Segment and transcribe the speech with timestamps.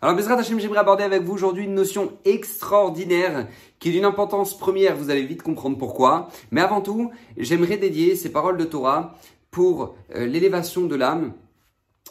[0.00, 3.48] Alors, Bezrat Hashem, j'aimerais aborder avec vous aujourd'hui une notion extraordinaire
[3.80, 6.28] qui est d'une importance première, vous allez vite comprendre pourquoi.
[6.52, 9.18] Mais avant tout, j'aimerais dédier ces paroles de Torah
[9.50, 11.32] pour euh, l'élévation de l'âme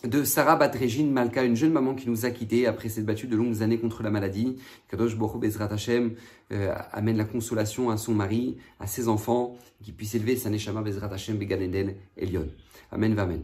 [0.04, 3.38] de Sarah Batrégine Malka, une jeune maman qui nous a quittés après s'être battue de
[3.38, 4.58] longues années contre la maladie.
[4.92, 6.16] Kadosh Borou Bezrat Hashem
[6.52, 10.82] euh, amène la consolation à son mari, à ses enfants, qui puisse élever sa Neshama
[10.82, 12.50] Bezrat Hashem Beganedel Elion.
[12.92, 13.44] Amen, Vamen.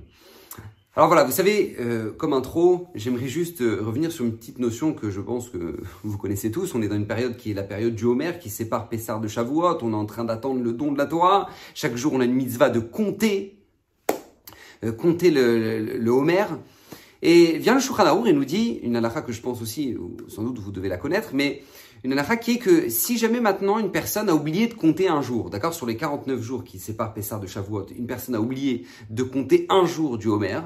[0.95, 4.93] Alors voilà, vous savez, euh, comme intro, j'aimerais juste euh, revenir sur une petite notion
[4.93, 6.75] que je pense que vous connaissez tous.
[6.75, 9.27] On est dans une période qui est la période du Homer, qui sépare Pessar de
[9.27, 9.79] Shavuot.
[9.81, 11.49] On est en train d'attendre le don de la Torah.
[11.73, 13.57] Chaque jour, on a une mitzvah de compter,
[14.83, 16.45] euh, compter le, le, Homer.
[17.23, 19.97] Et vient le Shulchan et nous dit, une halakha que je pense aussi,
[20.27, 21.63] sans doute vous devez la connaître, mais
[22.03, 25.21] une halakha qui est que si jamais maintenant une personne a oublié de compter un
[25.23, 28.85] jour, d'accord, sur les 49 jours qui séparent Pessar de Shavuot, une personne a oublié
[29.09, 30.59] de compter un jour du Homer,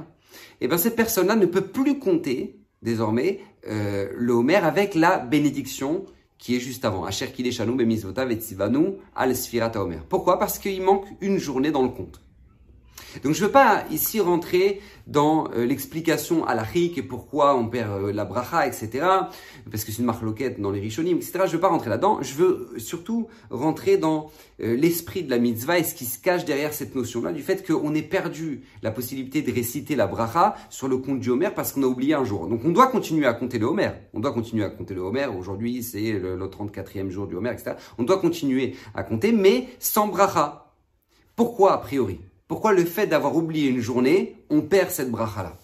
[0.62, 5.20] et eh bien cette personne-là ne peut plus compter désormais euh, le Homer avec la
[5.20, 6.06] bénédiction
[6.38, 7.06] qui est juste avant.
[7.06, 7.32] Asher
[9.16, 10.00] Al Sfirata Homer.
[10.08, 10.38] Pourquoi?
[10.40, 12.22] Parce qu'il manque une journée dans le compte.
[13.24, 17.68] Donc je ne veux pas ici rentrer dans euh, l'explication à la et pourquoi on
[17.68, 19.06] perd euh, la bracha, etc.
[19.72, 21.32] Parce que c'est une marque loquette dans les rishonim, etc.
[21.40, 22.20] Je ne veux pas rentrer là-dedans.
[22.22, 24.30] Je veux surtout rentrer dans
[24.62, 27.66] euh, l'esprit de la mitzvah et ce qui se cache derrière cette notion-là, du fait
[27.66, 31.72] qu'on ait perdu la possibilité de réciter la bracha sur le compte du Homer parce
[31.72, 32.48] qu'on a oublié un jour.
[32.48, 33.92] Donc on doit continuer à compter le Homer.
[34.14, 35.28] On doit continuer à compter le Homer.
[35.38, 37.76] Aujourd'hui, c'est le, le 34e jour du Homer, etc.
[37.98, 40.74] On doit continuer à compter, mais sans bracha.
[41.36, 42.20] Pourquoi a priori?
[42.48, 45.58] Pourquoi le fait d'avoir oublié une journée, on perd cette bracha-là?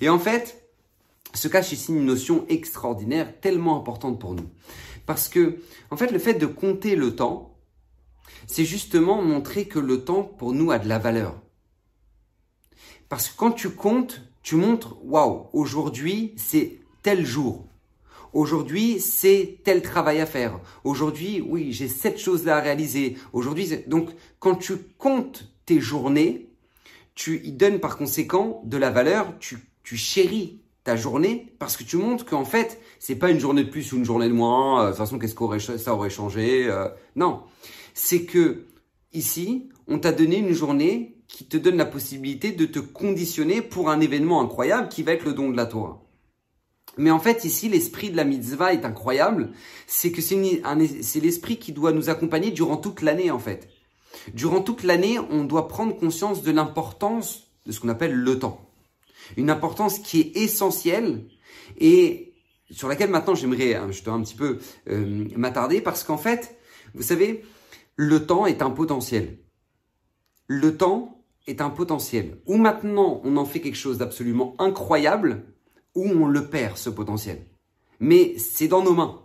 [0.00, 0.64] Et en fait,
[1.34, 4.48] se cache ici une notion extraordinaire, tellement importante pour nous.
[5.06, 5.58] Parce que,
[5.90, 7.56] en fait, le fait de compter le temps,
[8.46, 11.40] c'est justement montrer que le temps, pour nous, a de la valeur.
[13.08, 17.66] Parce que quand tu comptes, tu montres, waouh, aujourd'hui, c'est tel jour.
[18.32, 20.58] Aujourd'hui, c'est tel travail à faire.
[20.82, 23.16] Aujourd'hui, oui, j'ai cette chose-là à réaliser.
[23.32, 26.48] Aujourd'hui, donc, quand tu comptes tes journées,
[27.14, 31.84] tu y donnes par conséquent de la valeur, tu, tu chéris ta journée parce que
[31.84, 34.80] tu montres qu'en fait, c'est pas une journée de plus ou une journée de moins,
[34.80, 37.42] euh, de toute façon, qu'est-ce que ça aurait changé euh, Non,
[37.94, 38.66] c'est que
[39.12, 43.90] ici, on t'a donné une journée qui te donne la possibilité de te conditionner pour
[43.90, 46.04] un événement incroyable qui va être le don de la Torah.
[46.96, 49.50] Mais en fait, ici, l'esprit de la mitzvah est incroyable.
[49.86, 53.68] C'est que c'est l'esprit qui doit nous accompagner durant toute l'année, en fait.
[54.32, 58.60] Durant toute l'année, on doit prendre conscience de l'importance de ce qu'on appelle le temps.
[59.36, 61.24] Une importance qui est essentielle
[61.78, 62.34] et
[62.70, 64.58] sur laquelle maintenant j'aimerais hein, un petit peu
[64.88, 66.58] euh, m'attarder parce qu'en fait,
[66.94, 67.44] vous savez,
[67.96, 69.38] le temps est un potentiel.
[70.46, 72.38] Le temps est un potentiel.
[72.46, 75.44] Ou maintenant on en fait quelque chose d'absolument incroyable,
[75.94, 77.46] ou on le perd ce potentiel.
[78.00, 79.23] Mais c'est dans nos mains.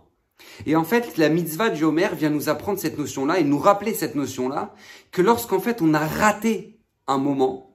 [0.66, 3.94] Et en fait, la mitzvah du Homer vient nous apprendre cette notion-là et nous rappeler
[3.94, 4.74] cette notion-là,
[5.10, 7.70] que lorsqu'en fait on a raté un moment,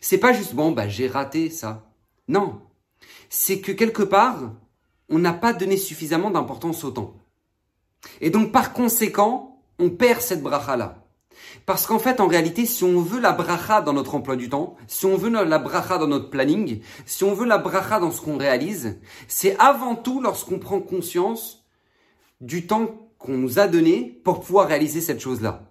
[0.00, 1.86] c'est pas juste bon, bah j'ai raté ça.
[2.28, 2.60] Non.
[3.28, 4.52] C'est que quelque part,
[5.08, 7.16] on n'a pas donné suffisamment d'importance au temps.
[8.20, 11.02] Et donc par conséquent, on perd cette bracha-là.
[11.66, 14.76] Parce qu'en fait, en réalité, si on veut la bracha dans notre emploi du temps,
[14.86, 18.20] si on veut la bracha dans notre planning, si on veut la bracha dans ce
[18.20, 18.98] qu'on réalise,
[19.28, 21.61] c'est avant tout lorsqu'on prend conscience
[22.42, 25.62] du temps qu'on nous a donné pour pouvoir réaliser cette chose-là.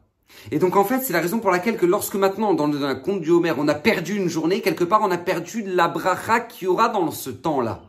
[0.51, 3.21] Et donc en fait, c'est la raison pour laquelle que lorsque maintenant, dans le, compte
[3.21, 6.65] du Homer, on a perdu une journée, quelque part, on a perdu la bracha qu'il
[6.65, 7.83] y aura dans ce temps-là.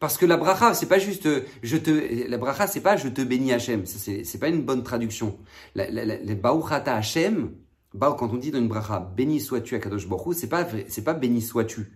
[0.00, 1.28] Parce que la bracha, c'est pas juste
[1.62, 4.82] je te la bracha, c'est pas je te bénis Hachem, c'est c'est pas une bonne
[4.82, 5.38] traduction.
[5.74, 7.52] La, la, la, Hachem,
[7.98, 11.14] quand on dit dans une bracha béni sois-tu à Kadosh Baruch c'est pas c'est pas
[11.14, 11.92] béni sois-tu.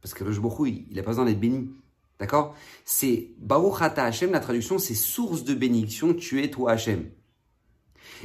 [0.00, 1.70] Parce que Kadosh Baruch il, il a pas besoin d'être béni.
[2.18, 2.54] D'accord?
[2.84, 7.10] C'est Baruch Ata Hashem, la traduction, c'est source de bénédiction, tu es toi Hashem.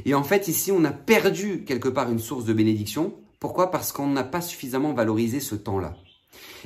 [0.04, 3.14] Et en fait, ici, on a perdu quelque part une source de bénédiction.
[3.40, 3.70] Pourquoi?
[3.70, 5.96] Parce qu'on n'a pas suffisamment valorisé ce temps-là.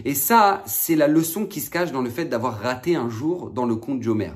[0.05, 3.51] Et ça, c'est la leçon qui se cache dans le fait d'avoir raté un jour
[3.51, 4.33] dans le compte du Homer.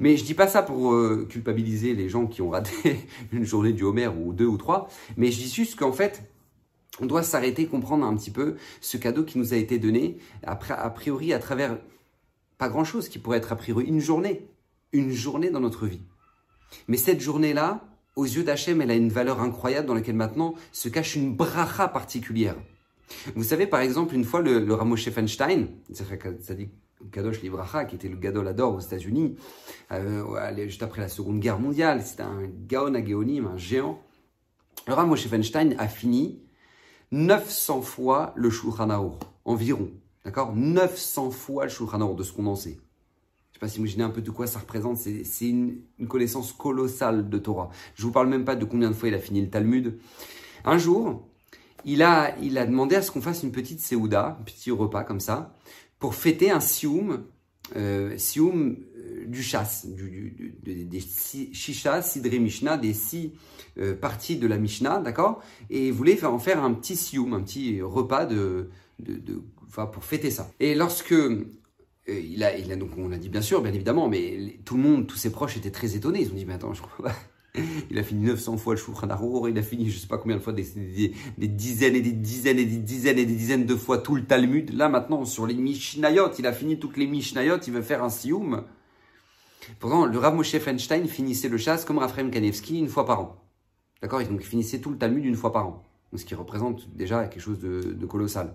[0.00, 3.72] Mais je dis pas ça pour euh, culpabiliser les gens qui ont raté une journée
[3.72, 6.22] du Homer ou deux ou trois, mais je dis juste qu'en fait,
[7.00, 10.56] on doit s'arrêter, comprendre un petit peu ce cadeau qui nous a été donné, a
[10.90, 11.78] priori à travers
[12.58, 14.46] pas grand-chose qui pourrait être a priori une journée.
[14.92, 16.02] Une journée dans notre vie.
[16.88, 17.84] Mais cette journée-là,
[18.16, 21.88] aux yeux d'Hachem, elle a une valeur incroyable dans laquelle maintenant se cache une bracha
[21.88, 22.56] particulière.
[23.34, 26.68] Vous savez, par exemple, une fois, le, le Ramosh Feinstein, dit
[27.12, 29.36] Kadosh Livracha, qui était le Gadol Ador aux États-Unis,
[29.92, 34.02] euh, juste après la Seconde Guerre mondiale, c'était un Gaon Agéonim, un géant.
[34.86, 36.40] Le Ramosh Feinstein a fini
[37.12, 39.90] 900 fois le Shulchan environ.
[40.28, 40.54] D'accord?
[40.54, 42.72] 900 fois le Shulchan de ce qu'on en sait.
[42.72, 44.98] Je ne sais pas si vous imaginez un peu de quoi ça représente.
[44.98, 47.70] C'est une, connaissance colossale de Torah.
[47.94, 49.98] Je vous parle même pas de combien de fois il a fini le Talmud.
[50.66, 51.26] Un jour,
[51.86, 55.02] il a, il a demandé à ce qu'on fasse une petite Seouda, un petit repas
[55.02, 55.56] comme ça,
[55.98, 57.24] pour fêter un Sioum,
[57.74, 63.32] euh, Sioum euh, du chasse, des Sidre Mishnah, des six
[63.78, 65.42] euh, parties de la Mishnah, d'accord?
[65.70, 68.68] Et il voulait en faire un petit Sioum, un petit repas de,
[69.72, 70.50] pour fêter ça.
[70.60, 71.12] Et lorsque
[72.08, 74.76] euh, il a, il a, donc on a dit bien sûr, bien évidemment, mais tout
[74.76, 76.22] le monde, tous ses proches étaient très étonnés.
[76.22, 77.16] Ils ont dit, mais attends, je crois pas.
[77.90, 80.36] Il a fini 900 fois le Shulchan Arour, il a fini je sais pas combien
[80.36, 80.62] de fois des,
[81.38, 84.72] dizaines et des dizaines et des dizaines et des dizaines de fois tout le Talmud.
[84.74, 88.10] Là maintenant sur les Mishnayot, il a fini toutes les Mishnayot, il veut faire un
[88.10, 88.64] Sioum.
[89.80, 93.36] Pourtant le Rav Moshe Feinstein finissait le chasse comme Raphaël Kanevski une fois par an.
[94.02, 94.22] D'accord?
[94.22, 95.82] Donc il finissait tout le Talmud une fois par an.
[96.14, 98.54] Ce qui représente déjà quelque chose de colossal.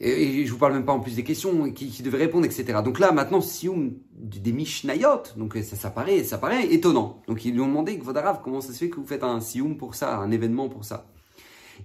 [0.00, 2.80] Et, je vous parle même pas en plus des questions qui, qui devaient répondre, etc.
[2.84, 7.22] Donc là, maintenant, Sioum des Mishnayot, donc ça, ça, paraît, ça paraît étonnant.
[7.26, 9.76] Donc ils lui ont demandé, Vodarav, comment ça se fait que vous faites un Sioum
[9.76, 11.10] pour ça, un événement pour ça?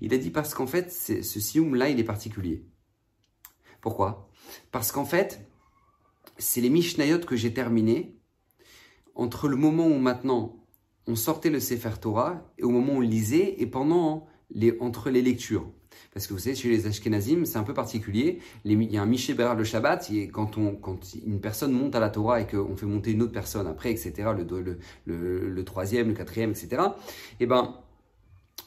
[0.01, 2.65] Il a dit parce qu'en fait, ce Sioum-là, il est particulier.
[3.81, 4.29] Pourquoi?
[4.71, 5.47] Parce qu'en fait,
[6.37, 8.17] c'est les Mishnayot que j'ai terminé
[9.15, 10.63] entre le moment où maintenant
[11.07, 15.09] on sortait le Sefer Torah et au moment où on lisait et pendant les, entre
[15.09, 15.69] les lectures.
[16.13, 18.39] Parce que vous savez, chez les Ashkenazim, c'est un peu particulier.
[18.65, 22.47] il y a un Miché le Shabbat, quand, une personne monte à la Torah et
[22.47, 24.29] qu'on fait monter une autre personne après, etc.,
[25.05, 26.81] le, troisième, le quatrième, etc.,
[27.39, 27.75] eh ben,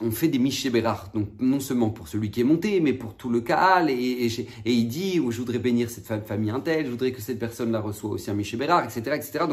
[0.00, 3.30] on fait des Miché Donc, non seulement pour celui qui est monté, mais pour tout
[3.30, 3.90] le Kaal.
[3.90, 4.28] Et,
[4.64, 8.10] il dit, oh, je voudrais bénir cette famille intègre, je voudrais que cette personne-là reçoit
[8.10, 9.44] aussi un Miché etc., etc.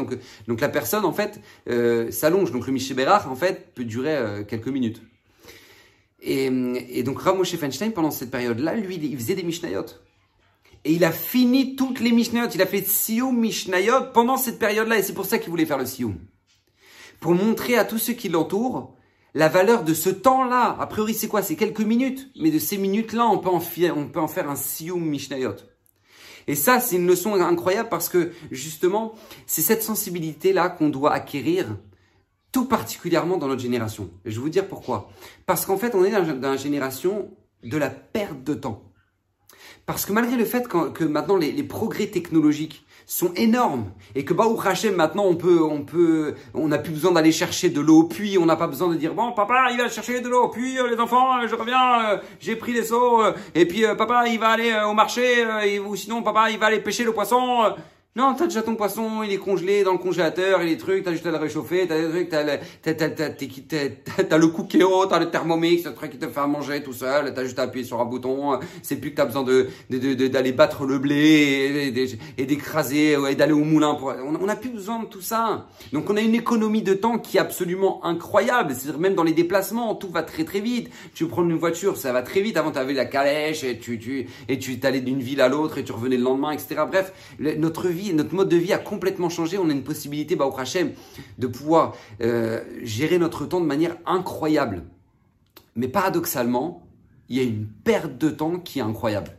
[0.46, 2.52] Donc, la personne, en fait, euh, s'allonge.
[2.52, 5.02] Donc, le Miché en fait, peut durer euh, quelques minutes.
[6.26, 9.84] Et, donc Ramoshe Feinstein, pendant cette période-là, lui, il faisait des Mishnayot.
[10.84, 12.48] Et il a fini toutes les Mishnayot.
[12.54, 14.98] Il a fait Sioum Mishnayot pendant cette période-là.
[14.98, 16.16] Et c'est pour ça qu'il voulait faire le Sioum.
[17.20, 18.94] Pour montrer à tous ceux qui l'entourent
[19.34, 20.76] la valeur de ce temps-là.
[20.78, 21.42] A priori, c'est quoi?
[21.42, 22.30] C'est quelques minutes.
[22.40, 23.62] Mais de ces minutes-là, on, peut en
[23.96, 25.56] on peut en faire un Sioum Mishnayot.
[26.46, 29.14] Et ça, c'est une leçon incroyable parce que, justement,
[29.46, 31.76] c'est cette sensibilité-là qu'on doit acquérir
[32.54, 34.08] tout particulièrement dans notre génération.
[34.24, 35.10] Et je vais vous dire pourquoi.
[35.44, 37.28] Parce qu'en fait, on est dans la génération
[37.64, 38.80] de la perte de temps.
[39.86, 44.46] Parce que malgré le fait que, maintenant les, progrès technologiques sont énormes et que bah
[44.64, 48.04] Hashem maintenant on peut on peut on n'a plus besoin d'aller chercher de l'eau au
[48.04, 50.48] puits, on n'a pas besoin de dire bon papa il va chercher de l'eau au
[50.48, 54.24] puits les enfants euh, je reviens euh, j'ai pris les seaux euh, et puis papa
[54.26, 55.44] il va aller au marché
[55.86, 57.74] ou sinon papa il va aller pêcher le poisson
[58.16, 61.10] non, t'as déjà ton poisson, il est congelé dans le congélateur, et les trucs, t'as
[61.10, 62.60] juste à le réchauffer, t'as des trucs, t'as le,
[64.28, 67.42] t'as, le cookéo, t'as le thermomix, le truc qui te fait manger tout seul, t'as
[67.42, 69.66] juste à appuyer sur un bouton, c'est plus que t'as besoin de,
[70.28, 71.92] d'aller battre le blé,
[72.38, 75.66] et, d'écraser, et d'aller au moulin pour, on n'a plus besoin de tout ça.
[75.92, 79.32] Donc on a une économie de temps qui est absolument incroyable, c'est-à-dire même dans les
[79.32, 80.88] déplacements, tout va très très vite.
[81.14, 84.28] Tu prends une voiture, ça va très vite, avant t'avais la calèche, et tu, tu,
[84.48, 86.76] et tu t'allais d'une ville à l'autre, et tu revenais le lendemain, etc.
[86.86, 89.58] Bref, notre vie notre mode de vie a complètement changé.
[89.58, 90.92] On a une possibilité, bah, au Hachem,
[91.38, 94.84] de pouvoir euh, gérer notre temps de manière incroyable.
[95.76, 96.86] Mais paradoxalement,
[97.28, 99.32] il y a une perte de temps qui est incroyable.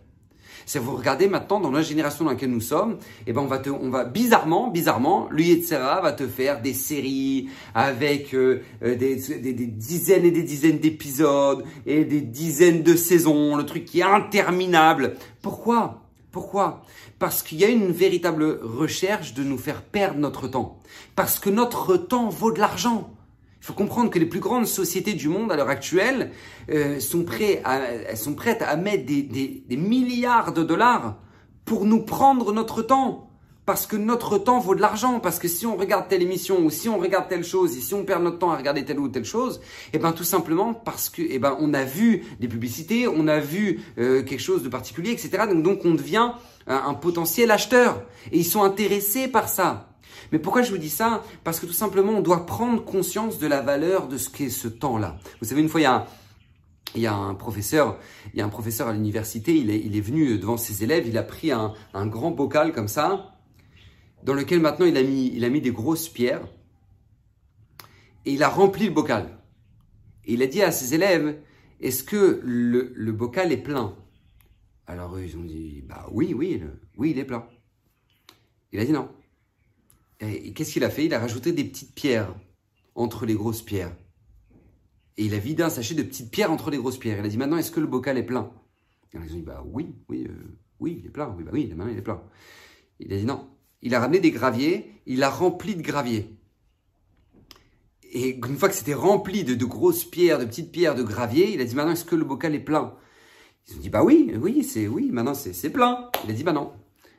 [0.65, 3.45] Si vous regardez maintenant dans la génération dans laquelle nous sommes, et eh ben on
[3.45, 5.77] va te, on va bizarrement, bizarrement, etc.
[6.01, 11.63] va te faire des séries avec euh, euh, des, des, dizaines et des dizaines d'épisodes
[11.85, 15.15] et des dizaines de saisons, le truc qui est interminable.
[15.43, 16.04] Pourquoi?
[16.35, 16.81] Pourquoi?
[17.17, 20.81] Parce qu'il y a une véritable recherche de nous faire perdre notre temps.
[21.15, 23.09] Parce que notre temps vaut de l'argent.
[23.61, 26.31] Il faut comprendre que les plus grandes sociétés du monde à l'heure actuelle
[26.69, 31.15] euh, sont, prêtes à, mettre des milliards de dollars
[31.63, 33.29] pour nous prendre notre temps
[33.65, 36.69] parce que notre temps vaut de l'argent, parce que si on regarde telle émission ou
[36.69, 39.09] si on regarde telle chose et si on perd notre temps à regarder telle ou
[39.09, 39.61] telle chose,
[39.93, 43.39] eh ben tout simplement parce que eh ben on a vu des publicités, on a
[43.39, 45.45] vu euh, quelque chose de particulier, etc.
[45.49, 46.31] Donc, donc on devient
[46.67, 48.03] un, potentiel acheteur.
[48.31, 49.89] Et ils sont intéressés par ça.
[50.31, 51.23] Mais pourquoi je vous dis ça?
[51.43, 54.67] Parce que tout simplement, on doit prendre conscience de la valeur de ce qu'est ce
[54.67, 55.17] temps-là.
[55.41, 56.05] Vous savez, une fois, il y a un,
[56.95, 57.97] il y a un professeur,
[58.33, 61.07] il y a un professeur à l'université, il est, il est venu devant ses élèves,
[61.07, 63.34] il a pris un, un, grand bocal comme ça,
[64.25, 66.45] dans lequel maintenant il a, mis, des grosses pierres,
[68.25, 69.37] et il a rempli le bocal.
[70.25, 71.39] Et il a dit à ses élèves,
[71.79, 73.95] est-ce que le, bocal est plein?
[74.87, 76.59] Alors ils ont dit, bah oui, oui,
[76.97, 77.47] oui, il est plein.
[78.71, 79.09] Il a dit non.
[80.19, 81.05] Et, qu'est-ce qu'il a fait?
[81.05, 82.33] Il a rajouté des petites pierres
[82.95, 83.95] entre les grosses pierres.
[85.17, 87.19] Et il a vidé un sachet de petites pierres entre les grosses pierres.
[87.19, 88.51] Il a dit, maintenant, est-ce que le bocal est plein?
[89.13, 91.33] Ils ont dit, bah oui, oui, euh, oui, il est plein.
[91.37, 92.23] Oui, bah oui, il est plein.
[92.99, 93.54] Il a dit non.
[93.85, 96.35] Il a ramené des graviers, il a rempli de graviers.
[98.11, 101.61] Et une fois que c'était rempli de, grosses pierres, de petites pierres, de graviers, il
[101.61, 102.95] a dit maintenant est-ce que le bocal est plein?
[103.67, 106.09] Ils ont dit bah oui, oui, c'est oui, maintenant c'est plein.
[106.23, 106.73] Il a dit bah non.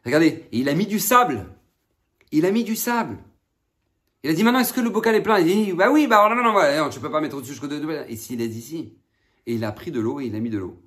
[0.04, 1.46] Regardez, il a mis du sable.
[2.32, 3.16] Il a mis du sable.
[4.24, 5.38] Il a dit maintenant est-ce que le bocal est plein?
[5.38, 7.52] Il a dit bah oui, bah non, non, non, non tu peux pas mettre au-dessus
[7.52, 7.80] jusqu'au deux.
[8.08, 8.92] Et s'il a dit.
[9.46, 10.82] Et il a pris de l'eau et il a mis de l'eau.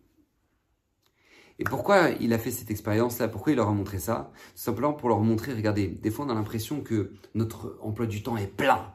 [1.59, 3.27] Et pourquoi il a fait cette expérience-là?
[3.27, 4.31] Pourquoi il leur a montré ça?
[4.55, 8.23] Tout simplement pour leur montrer, regardez, des fois on a l'impression que notre emploi du
[8.23, 8.93] temps est plein.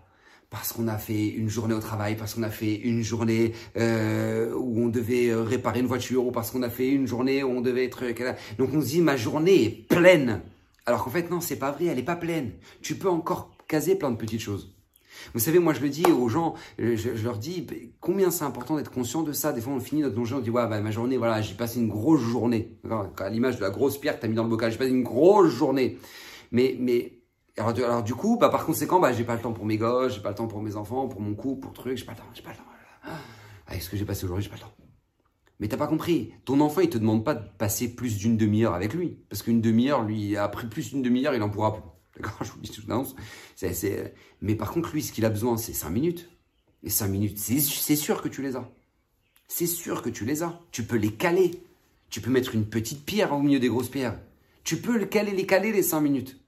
[0.48, 4.54] Parce qu'on a fait une journée au travail, parce qu'on a fait une journée euh,
[4.54, 7.50] où on devait euh, réparer une voiture, ou parce qu'on a fait une journée où
[7.50, 8.04] on devait être...
[8.56, 10.42] Donc on se dit, ma journée est pleine.
[10.86, 12.52] Alors qu'en fait, non, c'est pas vrai, elle est pas pleine.
[12.82, 14.73] Tu peux encore caser plein de petites choses.
[15.32, 17.66] Vous savez, moi je le dis aux gens, je, leur dis
[18.00, 19.52] combien c'est important d'être conscient de ça.
[19.52, 21.80] Des fois on finit notre journée, on dit ouais, bah, ma journée, voilà, j'ai passé
[21.80, 22.78] une grosse journée.
[23.18, 24.90] À l'image de la grosse pierre que tu as mis dans le bocal, j'ai passé
[24.90, 25.98] une grosse journée.
[26.52, 27.24] Mais, mais
[27.56, 30.22] alors, du coup, bah, par conséquent, bah, j'ai pas le temps pour mes gosses, j'ai
[30.22, 32.24] pas le temps pour mes enfants, pour mon couple, pour truc, j'ai pas le temps,
[32.34, 33.12] j'ai pas le temps.
[33.66, 34.74] Avec ce que j'ai passé aujourd'hui, j'ai pas le temps.
[35.60, 36.34] Mais t'as pas compris.
[36.44, 39.20] Ton enfant, il te demande pas de passer plus d'une demi-heure avec lui.
[39.28, 41.82] Parce qu'une demi-heure, lui, après plus d'une demi-heure, il en pourra plus.
[42.20, 43.14] D'accord Je vous dis tout annonce.
[44.40, 46.28] Mais par contre, lui, ce qu'il a besoin, c'est 5 minutes.
[46.82, 48.70] Et 5 minutes, c'est sûr que tu les as.
[49.48, 50.58] C'est sûr que tu les as.
[50.70, 51.62] Tu peux les caler.
[52.10, 54.18] Tu peux mettre une petite pierre au milieu des grosses pierres.
[54.62, 56.38] Tu peux le caler, les caler les 5 minutes.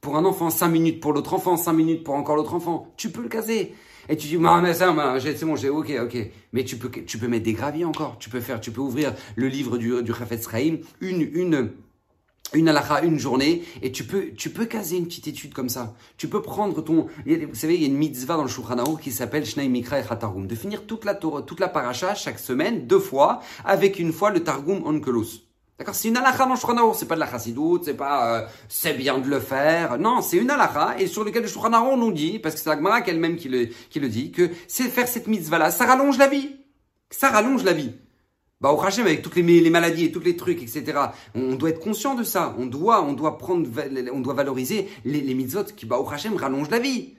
[0.00, 1.00] Pour un enfant, 5 minutes.
[1.00, 2.04] Pour l'autre enfant, 5 minutes.
[2.04, 2.92] Pour encore l'autre enfant.
[2.96, 3.74] Tu peux le caser.
[4.08, 6.16] Et tu dis, mais ça, c'est bon, j'ai, ok, ok.
[6.52, 8.18] Mais tu peux, tu peux mettre des graviers encore.
[8.18, 10.48] Tu peux faire, tu peux ouvrir le livre du, du Chafetz
[11.00, 11.70] une, une,
[12.54, 15.94] une halakha, une journée, et tu peux, tu peux caser une petite étude comme ça.
[16.16, 19.12] Tu peux prendre ton, vous savez, il y a une mitzvah dans le Shulchan qui
[19.12, 22.98] s'appelle Shnai Mikra et Targum, de finir toute la toute la paracha chaque semaine, deux
[22.98, 25.42] fois, avec une fois le Targum Onkelos.
[25.78, 25.94] D'accord?
[25.94, 28.92] C'est une halakha dans le Shulchan c'est pas de la chassidoute, c'est pas, euh, c'est
[28.92, 29.98] bien de le faire.
[29.98, 33.02] Non, c'est une halakha, et sur lequel le Shulchan nous dit, parce que c'est la
[33.06, 36.56] elle-même qui le, qui le dit, que c'est faire cette mitzvah-là, ça rallonge la vie.
[37.10, 37.92] Ça rallonge la vie.
[38.60, 40.92] Bah, au Hachem, avec toutes les, maladies et tous les trucs, etc.
[41.34, 42.54] On, doit être conscient de ça.
[42.58, 43.66] On doit, on doit prendre,
[44.12, 47.14] on doit valoriser les, les mitzvot qui, bah, au Hachem, rallongent la vie.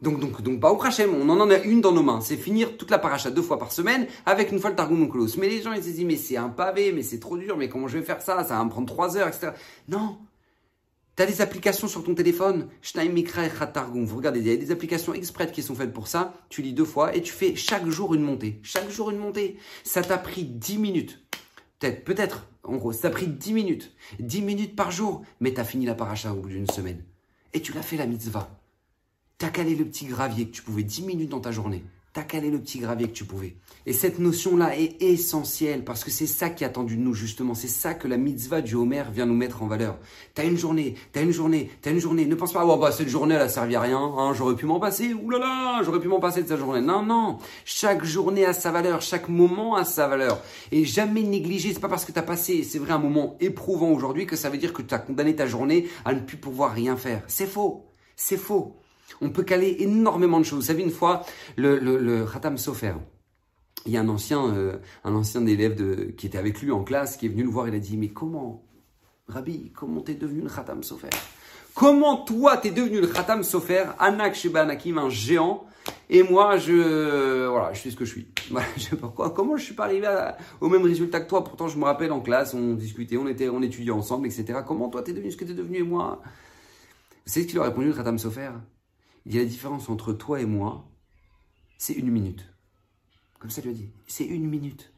[0.00, 2.20] Donc, donc, donc, bah, au Hachem, on en a une dans nos mains.
[2.20, 5.10] C'est finir toute la paracha deux fois par semaine avec une fois le Targum.
[5.38, 7.68] Mais les gens, ils se disent, mais c'est un pavé, mais c'est trop dur, mais
[7.68, 8.44] comment je vais faire ça?
[8.44, 9.52] Ça va me prendre trois heures, etc.
[9.88, 10.18] Non.
[11.16, 12.68] Tu as des applications sur ton téléphone?
[12.84, 16.34] Vous regardez, il y a des applications exprès qui sont faites pour ça.
[16.50, 18.60] Tu lis deux fois et tu fais chaque jour une montée.
[18.62, 19.56] Chaque jour une montée.
[19.82, 21.22] Ça t'a pris 10 minutes.
[21.78, 23.92] Peut-être, peut-être, en gros, ça t'a pris 10 minutes.
[24.20, 27.02] 10 minutes par jour, mais tu as fini la paracha au bout d'une semaine.
[27.54, 28.60] Et tu l'as fait la mitzvah.
[29.38, 31.82] Tu as calé le petit gravier que tu pouvais 10 minutes dans ta journée
[32.16, 33.56] t'as calé le petit gravier que tu pouvais.
[33.84, 37.52] Et cette notion-là est essentielle parce que c'est ça qui est attendu de nous justement.
[37.54, 39.98] C'est ça que la mitzvah du Homer vient nous mettre en valeur.
[40.34, 42.24] T'as une journée, t'as une journée, t'as une journée.
[42.24, 44.64] Ne pense pas, oh bah cette journée elle a servi à rien, hein, j'aurais pu
[44.64, 46.80] m'en passer, oulala, j'aurais pu m'en passer de cette journée.
[46.80, 47.36] Non, non.
[47.66, 50.40] Chaque journée a sa valeur, chaque moment a sa valeur.
[50.72, 54.24] Et jamais négliger, c'est pas parce que t'as passé, c'est vrai, un moment éprouvant aujourd'hui
[54.24, 56.96] que ça veut dire que tu as condamné ta journée à ne plus pouvoir rien
[56.96, 57.22] faire.
[57.26, 57.84] C'est faux.
[58.16, 58.74] C'est faux.
[59.20, 60.60] On peut caler énormément de choses.
[60.60, 61.24] Vous savez, une fois,
[61.56, 62.94] le, le, Khatam Sofer,
[63.86, 67.16] il y a un ancien, euh, un ancien élève qui était avec lui en classe,
[67.16, 68.64] qui est venu le voir, il a dit, mais comment,
[69.28, 71.10] Rabbi, comment t'es devenu le Khatam Sofer?
[71.74, 75.66] Comment toi t'es devenu le Khatam Sofer, Anak Sheba Anakim, un géant,
[76.08, 78.28] et moi je, voilà, je suis ce que je suis.
[78.76, 80.08] je sais pas quoi, comment je suis pas arrivé
[80.60, 81.44] au même résultat que toi?
[81.44, 84.60] Pourtant je me rappelle en classe, on discutait, on était, on étudiait ensemble, etc.
[84.66, 86.22] Comment toi t'es devenu ce que t'es devenu et moi?
[87.26, 88.50] Savez ce qu'il a répondu le Khatam Sofer?
[89.26, 90.88] Il y a la différence entre toi et moi,
[91.78, 92.48] c'est une minute.
[93.40, 94.92] Comme ça lui a dit, c'est une minute.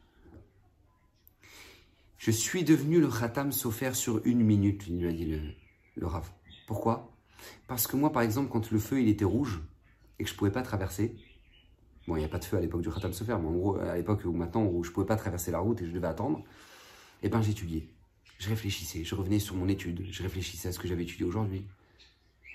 [2.19, 5.41] Je suis devenu le Khatam Sofer sur une minute, il lui a dit le,
[5.95, 6.07] le.
[6.67, 7.11] Pourquoi?
[7.67, 9.61] Parce que moi, par exemple, quand le feu il était rouge
[10.19, 11.15] et que je ne pouvais pas traverser,
[12.07, 13.77] bon, il n'y a pas de feu à l'époque du Khatam Sofer, mais en gros,
[13.77, 16.07] à l'époque où maintenant où je ne pouvais pas traverser la route et je devais
[16.07, 16.43] attendre,
[17.23, 17.87] eh ben j'étudiais.
[18.37, 21.65] Je réfléchissais, je revenais sur mon étude, je réfléchissais à ce que j'avais étudié aujourd'hui.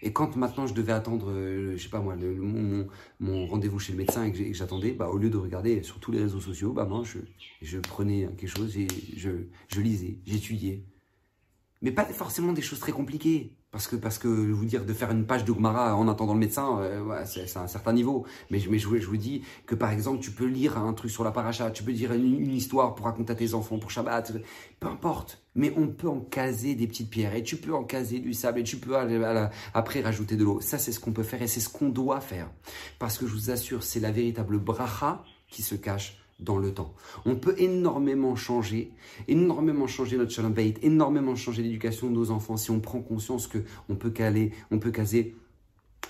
[0.04, 3.98] Et quand maintenant je devais attendre, euh, je sais pas moi, mon, rendez-vous chez le
[3.98, 6.86] médecin et que j'attendais, bah, au lieu de regarder sur tous les réseaux sociaux, bah,
[7.62, 10.84] je, prenais quelque chose et je lisais, j'étudiais.
[11.80, 13.56] Mais pas forcément des choses très compliquées.
[13.74, 16.78] Parce que, parce que vous dire de faire une page de en attendant le médecin,
[16.78, 18.24] euh, c'est un certain niveau.
[18.48, 21.24] Mais, mais je, je, vous dis que par exemple, tu peux lire un truc sur
[21.24, 24.32] la paracha, tu peux dire une, histoire pour raconter à tes enfants pour Shabbat,
[24.78, 25.42] peu importe.
[25.56, 28.60] Mais on peut en caser des petites pierres et tu peux en caser du sable
[28.60, 28.94] et tu peux
[29.74, 30.60] après rajouter de l'eau.
[30.60, 32.48] Ça, c'est ce qu'on peut faire et c'est ce qu'on doit faire.
[33.00, 36.94] Parce que je vous assure, c'est la véritable bracha qui se cache dans le temps.
[37.24, 38.92] On peut énormément changer,
[39.28, 43.46] énormément changer notre shalom bait, énormément changer l'éducation de nos enfants si on prend conscience
[43.46, 45.36] que on peut caler, on peut caser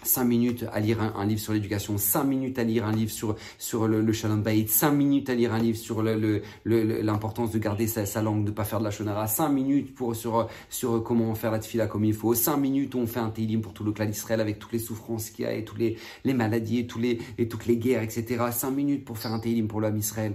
[0.04, 3.36] 5 minutes à lire un, livre sur l'éducation, 5 minutes à lire un livre sur,
[3.58, 7.86] sur le, le shalom bayit, 5 minutes à lire un livre sur l'importance de garder
[7.86, 11.50] sa, langue, de pas faire de la shonara, 5 minutes pour, sur, sur comment faire
[11.50, 13.92] la tfila comme il faut, 5 minutes où on fait un télim pour tout le
[13.92, 16.86] clan d'Israël avec toutes les souffrances qu'il y a et toutes les, les maladies et,
[16.86, 18.44] tous les, et toutes les guerres, etc.
[18.50, 20.34] 5 minutes pour faire un télim pour l'homme Israël.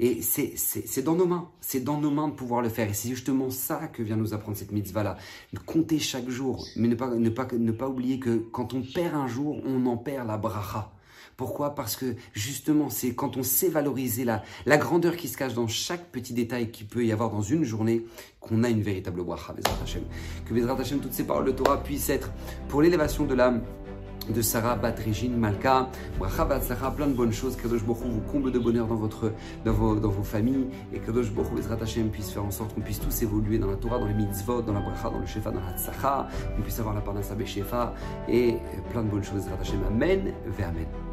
[0.00, 2.88] Et c'est dans nos mains, c'est dans nos mains de pouvoir le faire.
[2.88, 5.16] Et c'est justement ça que vient nous apprendre cette mitzvah-là.
[5.66, 9.14] Compter chaque jour, mais ne pas, ne, pas, ne pas oublier que quand on perd
[9.14, 10.92] un jour, on en perd la bracha.
[11.36, 11.76] Pourquoi?
[11.76, 15.68] Parce que justement, c'est quand on sait valoriser la, la grandeur qui se cache dans
[15.68, 18.06] chaque petit détail qu'il peut y avoir dans une journée
[18.40, 20.02] qu'on a une véritable bracha, Bezrat Hashem.
[20.44, 22.32] Que Bezrat Hashem, toutes ces paroles de Torah puissent être
[22.68, 23.62] pour l'élévation de l'âme
[24.34, 25.88] de Sarah Batrigine Malka.
[26.96, 27.56] Plein de bonnes choses.
[27.56, 29.32] Kadosh Baruch vous comble de bonheur dans, votre,
[29.64, 30.66] dans, vos, dans vos familles.
[30.92, 33.76] Et Kadosh Baruch Bezrat Hashem puisse faire en sorte qu'on puisse tous évoluer dans la
[33.76, 36.28] Torah, dans les mitzvot, dans la bracha, dans le shefa, dans la tzachah.
[36.56, 37.94] Qu'on puisse avoir la parnassa Shefa
[38.28, 38.56] et
[38.90, 39.44] plein de bonnes choses.
[39.44, 39.80] Bezrat Hashem.
[39.88, 40.32] Amen.
[40.58, 41.07] Amen.